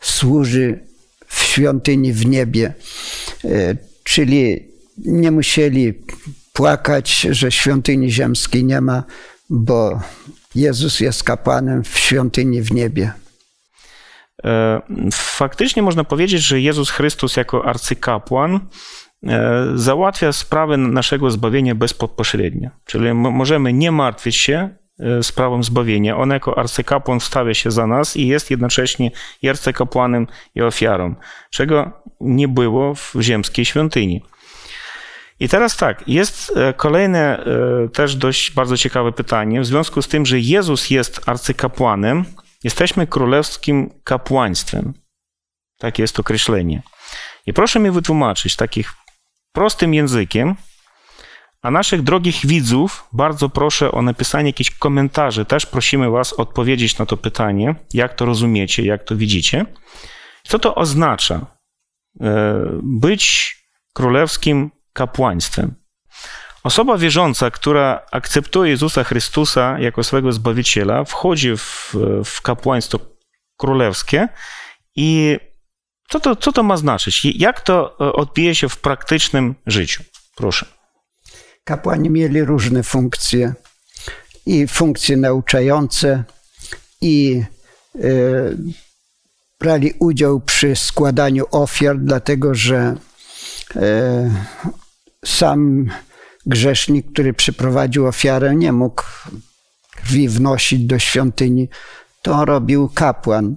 [0.00, 0.80] służy
[1.26, 2.74] w świątyni w niebie.
[3.44, 4.68] E, czyli
[4.98, 5.94] nie musieli
[6.52, 9.04] płakać, że świątyni ziemskiej nie ma,
[9.50, 10.00] bo
[10.54, 13.12] Jezus jest kapłanem w świątyni w niebie.
[14.44, 14.80] E,
[15.12, 18.60] faktycznie można powiedzieć, że Jezus Chrystus jako arcykapłan
[19.74, 22.70] załatwia sprawę naszego zbawienia bezpośrednio.
[22.84, 26.16] Czyli możemy nie martwić się e, sprawą zbawienia.
[26.16, 29.10] On jako arcykapłan wstawia się za nas i jest jednocześnie
[29.42, 31.14] i arcykapłanem i ofiarą,
[31.50, 34.22] czego nie było w ziemskiej świątyni.
[35.40, 39.60] I teraz tak, jest e, kolejne e, też dość bardzo ciekawe pytanie.
[39.60, 42.24] W związku z tym, że Jezus jest arcykapłanem,
[42.64, 44.94] jesteśmy królewskim kapłaństwem.
[45.78, 46.82] Takie jest określenie.
[47.46, 48.92] I proszę mi wytłumaczyć takich
[49.52, 50.56] prostym językiem,
[51.62, 55.44] a naszych drogich widzów bardzo proszę o napisanie jakichś komentarzy.
[55.44, 59.66] Też prosimy Was odpowiedzieć na to pytanie, jak to rozumiecie, jak to widzicie.
[60.42, 61.46] Co to oznacza
[62.20, 63.56] e, być
[63.92, 65.74] królewskim kapłaństwem.
[66.64, 72.98] Osoba wierząca, która akceptuje Jezusa Chrystusa jako swego Zbawiciela, wchodzi w, w kapłaństwo
[73.56, 74.28] królewskie
[74.96, 75.38] i
[76.10, 77.24] co to, co to ma znaczyć?
[77.24, 80.04] Jak to e, odbije się w praktycznym życiu?
[80.36, 80.66] Proszę.
[81.64, 83.54] Kapłani mieli różne funkcje
[84.46, 86.24] i funkcje nauczające
[87.00, 87.42] i
[87.96, 88.56] y,
[89.60, 92.96] brali udział przy składaniu ofiar, dlatego że
[93.76, 93.80] y,
[95.24, 95.90] sam
[96.46, 99.02] grzesznik, który przyprowadził ofiarę, nie mógł
[99.96, 101.68] krwi wnosić do świątyni.
[102.22, 103.56] To robił kapłan.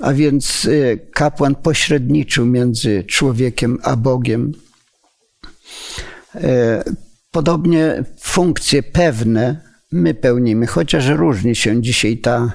[0.00, 4.52] A więc y, kapłan pośredniczył między człowiekiem a Bogiem.
[6.34, 6.40] Y,
[7.30, 12.52] podobnie funkcje pewne my pełnimy, chociaż różni się dzisiaj ta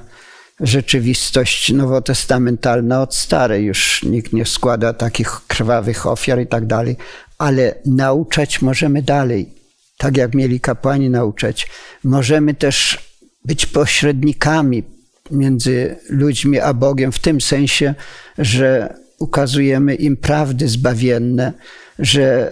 [0.60, 3.64] rzeczywistość nowotestamentalna od starej.
[3.64, 6.96] Już nikt nie składa takich krwawych ofiar i tak dalej,
[7.38, 9.54] ale nauczać możemy dalej,
[9.98, 11.68] tak jak mieli kapłani nauczać.
[12.04, 12.98] Możemy też
[13.44, 14.95] być pośrednikami
[15.30, 17.94] między ludźmi a Bogiem, w tym sensie,
[18.38, 21.52] że ukazujemy im prawdy zbawienne,
[21.98, 22.50] że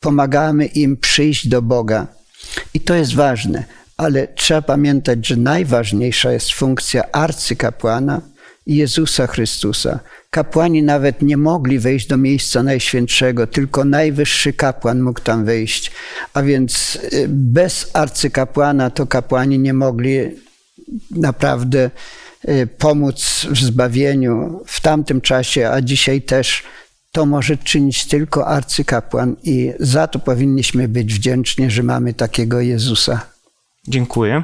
[0.00, 2.06] pomagamy im przyjść do Boga.
[2.74, 3.64] I to jest ważne,
[3.96, 8.20] ale trzeba pamiętać, że najważniejsza jest funkcja arcykapłana
[8.66, 10.00] Jezusa Chrystusa.
[10.30, 15.92] Kapłani nawet nie mogli wejść do miejsca najświętszego, tylko najwyższy kapłan mógł tam wejść.
[16.34, 20.45] A więc y, bez arcykapłana to kapłani nie mogli
[21.10, 21.90] naprawdę
[22.48, 26.62] y, pomóc w zbawieniu w tamtym czasie, a dzisiaj też
[27.12, 33.20] to może czynić tylko arcykapłan i za to powinniśmy być wdzięczni, że mamy takiego Jezusa.
[33.88, 34.42] Dziękuję.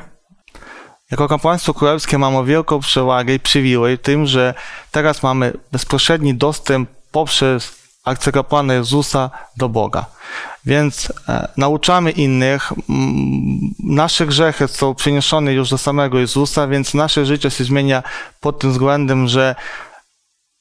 [1.10, 4.54] Jako kapłaństwo królewskie mamy wielką przewagę i przywilej tym, że
[4.90, 7.72] teraz mamy bezpośredni dostęp poprzez
[8.04, 10.06] arcykapłana Jezusa do Boga.
[10.66, 12.72] Więc e, nauczamy innych,
[13.84, 18.02] nasze grzechy są przeniesione już do samego Jezusa, więc nasze życie się zmienia
[18.40, 19.54] pod tym względem, że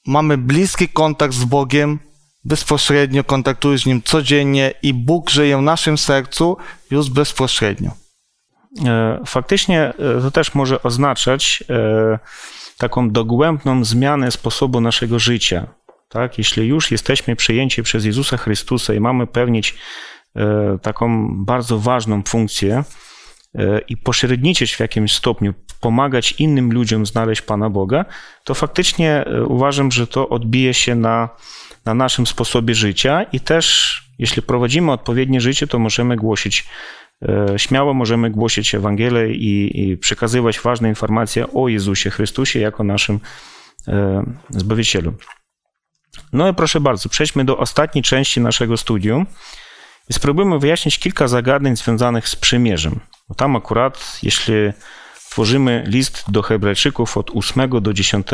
[0.07, 1.99] mamy bliski kontakt z Bogiem,
[2.43, 6.57] bezpośrednio kontaktuje z Nim codziennie i Bóg żyje w naszym sercu
[6.91, 7.91] już bezpośrednio.
[8.85, 11.63] E, faktycznie e, to też może oznaczać
[12.77, 15.67] taką dogłębną zmianę sposobu naszego życia.
[16.12, 16.38] Tak?
[16.38, 19.76] Jeśli już jesteśmy przyjęci przez Jezusa Chrystusa i mamy pełnić
[20.82, 22.84] taką bardzo ważną funkcję
[23.88, 28.06] i pośredniczyć w jakimś stopniu, pomagać innym ludziom znaleźć Pana Boga,
[28.43, 31.30] to faktycznie uważam, że to odbije się na,
[31.86, 36.65] na naszym sposobie życia i też, jeśli prowadzimy odpowiednie życie, to możemy głosić
[37.30, 43.19] E, śmiało możemy głosić Ewangelię i, i przekazywać ważne informacje o Jezusie Chrystusie jako naszym
[43.88, 45.13] e, Zbawicielu.
[46.34, 49.26] No i proszę bardzo, przejdźmy do ostatniej części naszego studium
[50.10, 53.00] i spróbujmy wyjaśnić kilka zagadnień związanych z przymierzem.
[53.30, 54.54] Bo tam akurat, jeśli
[55.30, 58.28] tworzymy list do Hebrajczyków od 8 do 10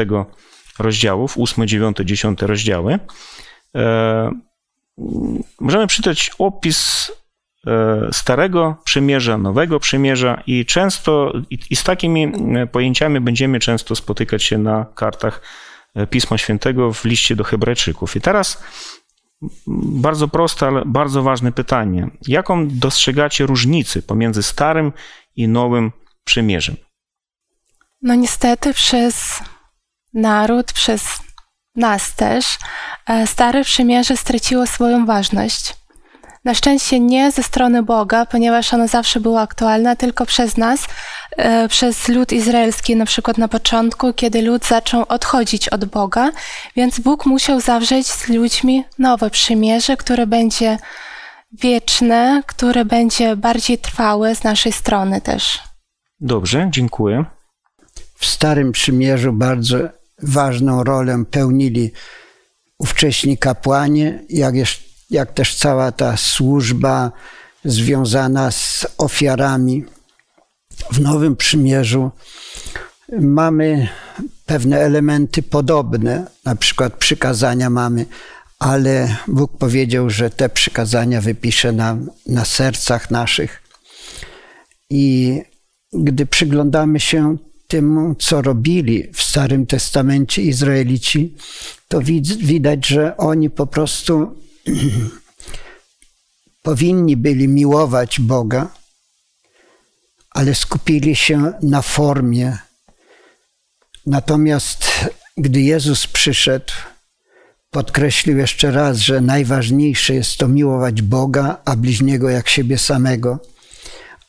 [0.80, 3.00] rozdziałów, 8, 9, 10 rozdziały,
[3.76, 4.32] e,
[5.60, 7.12] możemy przeczytać opis
[7.68, 13.96] E, Starego Przymierza, Nowego Przymierza i często i, i z takimi e, pojęciami będziemy często
[13.96, 15.42] spotykać się na kartach
[16.10, 18.16] Pisma Świętego w liście do Hebrajczyków.
[18.16, 18.64] I teraz
[19.68, 22.10] bardzo proste, ale bardzo ważne pytanie.
[22.28, 24.94] Jaką dostrzegacie różnicę pomiędzy Starym
[25.36, 25.92] i Nowym
[26.24, 26.76] Przymierzem?
[28.02, 29.40] No niestety przez
[30.14, 31.20] naród, przez
[31.76, 32.58] nas też,
[33.26, 35.76] Stare Przymierze straciło swoją ważność.
[36.48, 40.88] Na szczęście nie ze strony Boga, ponieważ ono zawsze było aktualne, tylko przez nas,
[41.38, 46.32] e, przez lud izraelski, na przykład na początku, kiedy lud zaczął odchodzić od Boga,
[46.76, 50.78] więc Bóg musiał zawrzeć z ludźmi nowe przymierze, które będzie
[51.52, 55.60] wieczne, które będzie bardziej trwałe z naszej strony też.
[56.20, 57.26] Dobrze, dziękuję.
[58.16, 59.78] W Starym Przymierzu bardzo
[60.24, 61.92] ważną rolę pełnili
[62.80, 67.12] ówcześni kapłani, jak jeszcze jak też cała ta służba
[67.66, 69.86] związana z ofiarami.
[70.92, 72.12] W Nowym Przymierzu
[73.20, 73.88] mamy
[74.46, 78.06] pewne elementy podobne, na przykład przykazania mamy,
[78.60, 83.62] ale Bóg powiedział, że te przykazania wypisze nam na sercach naszych.
[84.90, 85.42] I
[85.94, 91.36] gdy przyglądamy się temu, co robili w Starym Testamencie Izraelici,
[91.88, 92.02] to
[92.40, 94.36] widać, że oni po prostu
[96.64, 98.68] powinni byli miłować Boga,
[100.30, 102.58] ale skupili się na formie.
[104.06, 104.86] Natomiast
[105.38, 106.74] gdy Jezus przyszedł,
[107.72, 113.40] podkreślił jeszcze raz, że najważniejsze jest to miłować Boga, a bliźniego jak siebie samego.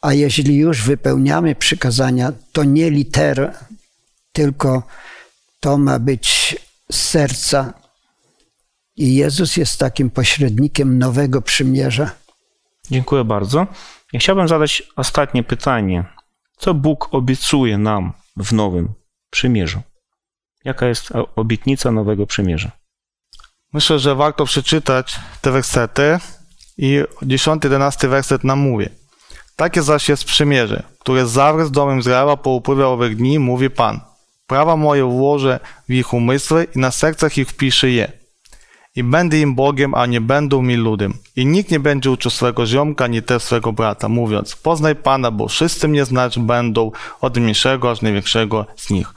[0.00, 3.54] A jeśli już wypełniamy przykazania, to nie liter,
[4.32, 4.82] tylko
[5.60, 6.56] to ma być
[6.92, 7.72] z serca,
[8.98, 12.10] i Jezus jest takim pośrednikiem nowego przymierza.
[12.90, 13.66] Dziękuję bardzo.
[14.12, 16.04] Ja chciałbym zadać ostatnie pytanie.
[16.56, 18.88] Co Bóg obiecuje nam w nowym
[19.30, 19.80] przymierzu?
[20.64, 22.70] Jaka jest obietnica nowego przymierza?
[23.72, 26.18] Myślę, że warto przeczytać te wersety
[26.78, 28.86] i 10-11 werset nam mówi.
[29.56, 34.00] Takie zaś jest przymierze, które zawrę z domem Izraela po upływie owych dni, mówi Pan.
[34.46, 38.17] Prawa moje włożę w ich umysły i na sercach ich wpiszę je
[38.98, 41.14] i będę im Bogiem, a nie będą mi ludem.
[41.36, 45.48] I nikt nie będzie uczył swego ziomka, ani też swego brata, mówiąc, poznaj Pana, bo
[45.48, 49.14] wszyscy mnie znać będą, od mniejszego aż największego z nich.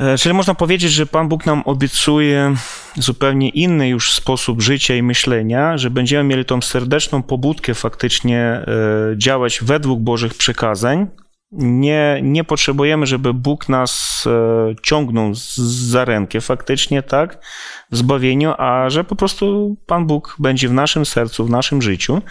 [0.00, 2.54] E, czyli można powiedzieć, że Pan Bóg nam obiecuje
[2.96, 8.64] zupełnie inny już sposób życia i myślenia, że będziemy mieli tą serdeczną pobudkę faktycznie e,
[9.16, 11.06] działać według Bożych przekazań,
[11.58, 17.44] nie, nie potrzebujemy, żeby Bóg nas e, ciągnął za rękę faktycznie, tak,
[17.90, 22.22] w zbawieniu, a że po prostu Pan Bóg będzie w naszym sercu, w naszym życiu.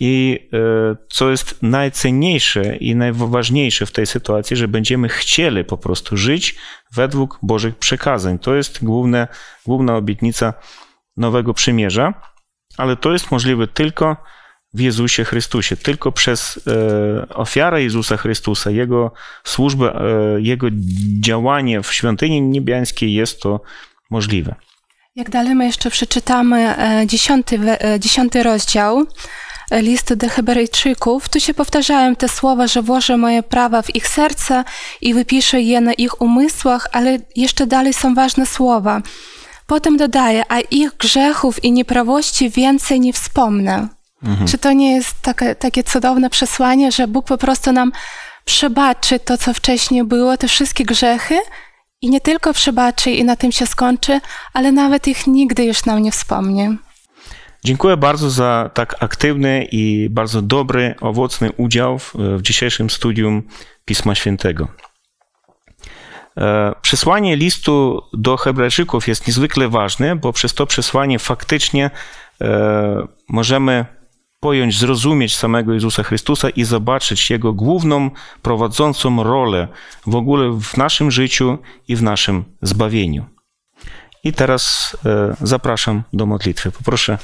[0.00, 6.16] I e, co jest najcenniejsze i najważniejsze w tej sytuacji, że będziemy chcieli po prostu
[6.16, 6.56] żyć
[6.94, 8.38] według Bożych przekazań.
[8.38, 9.28] To jest główne,
[9.66, 10.54] główna obietnica
[11.16, 12.14] Nowego Przymierza,
[12.78, 14.16] ale to jest możliwe tylko
[14.74, 15.76] w Jezusie Chrystusie.
[15.76, 19.12] Tylko przez e, ofiarę Jezusa Chrystusa, Jego
[19.44, 20.00] służbę,
[20.36, 20.66] e, Jego
[21.20, 23.60] działanie w świątyni niebiańskiej jest to
[24.10, 24.54] możliwe.
[25.16, 27.58] Jak dalej my jeszcze przeczytamy e, dziesiąty,
[27.98, 29.06] dziesiąty rozdział
[29.72, 34.64] listu do Hebrajczyków, tu się powtarzają te słowa, że włożę moje prawa w ich serca
[35.00, 39.02] i wypiszę je na ich umysłach, ale jeszcze dalej są ważne słowa.
[39.66, 43.88] Potem dodaje, a ich grzechów i nieprawości więcej nie wspomnę.
[44.24, 44.46] Mhm.
[44.48, 47.92] Czy to nie jest takie, takie cudowne przesłanie, że Bóg po prostu nam
[48.44, 51.38] przebaczy to, co wcześniej było, te wszystkie grzechy
[52.02, 54.20] i nie tylko przebaczy i na tym się skończy,
[54.52, 56.76] ale nawet ich nigdy już nam nie wspomnie.
[57.64, 63.42] Dziękuję bardzo za tak aktywny i bardzo dobry, owocny udział w, w dzisiejszym studium
[63.84, 64.68] Pisma Świętego.
[66.36, 71.90] E, przesłanie listu do Hebrajczyków jest niezwykle ważne, bo przez to przesłanie faktycznie
[72.40, 73.86] e, możemy
[74.44, 78.10] pojąć, zrozumieć samego Jezusa Chrystusa i zobaczyć Jego główną,
[78.42, 79.68] prowadzącą rolę
[80.06, 83.24] w ogóle w naszym życiu i w naszym zbawieniu.
[84.24, 86.70] I teraz e, zapraszam do modlitwy.
[86.70, 87.18] Poproszę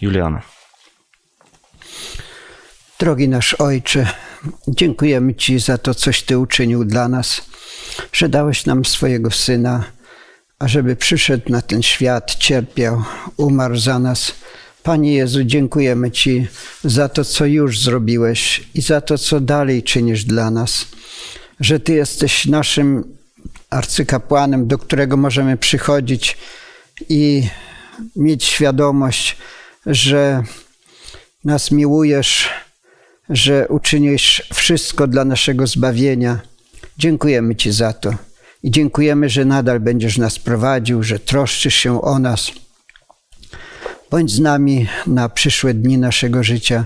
[0.00, 0.42] Juliana.
[2.98, 4.06] Drogi nasz Ojcze,
[4.68, 7.46] dziękujemy Ci za to, coś Ty uczynił dla nas,
[8.12, 9.84] że dałeś nam swojego Syna,
[10.58, 13.02] ażeby przyszedł na ten świat, cierpiał,
[13.36, 14.34] umarł za nas.
[14.82, 16.46] Panie Jezu, dziękujemy Ci
[16.84, 20.86] za to, co już zrobiłeś i za to, co dalej czynisz dla nas,
[21.60, 23.16] że Ty jesteś naszym
[23.70, 26.36] arcykapłanem, do którego możemy przychodzić
[27.08, 27.48] i
[28.16, 29.36] mieć świadomość,
[29.86, 30.42] że
[31.44, 32.48] nas miłujesz,
[33.28, 36.40] że uczynisz wszystko dla naszego zbawienia.
[36.98, 38.14] Dziękujemy Ci za to
[38.62, 42.50] i dziękujemy, że nadal będziesz nas prowadził, że troszczysz się o nas.
[44.12, 46.84] Bądź z nami na przyszłe dni naszego życia.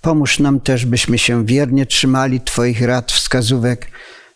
[0.00, 3.90] Pomóż nam też, byśmy się wiernie trzymali Twoich rad, wskazówek,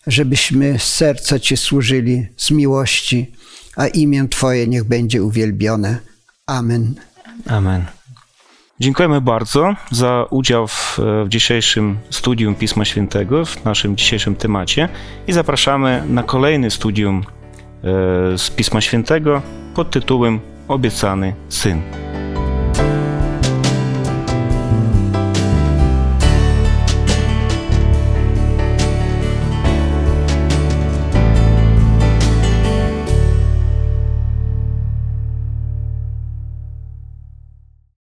[0.06, 3.32] żebyśmy z serca Ci służyli z miłości,
[3.76, 5.98] a imię Twoje niech będzie uwielbione.
[6.46, 6.94] Amen.
[7.46, 7.84] Amen.
[8.80, 14.88] Dziękujemy bardzo za udział w, w, dzisiejszym studium Pisma Świętego, w naszym dzisiejszym temacie
[15.26, 19.42] i zapraszamy na kolejny studium e, z Pisma Świętego
[19.74, 21.82] pod tytułem обіцяний син.